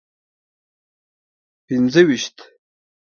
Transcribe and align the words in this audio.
پنځه 1.67 2.01
ویشت. 2.07 2.35